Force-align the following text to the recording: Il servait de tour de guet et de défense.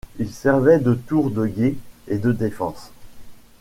Il 0.17 0.31
servait 0.31 0.79
de 0.79 0.95
tour 0.95 1.29
de 1.29 1.45
guet 1.45 1.75
et 2.07 2.17
de 2.17 2.31
défense. 2.31 2.89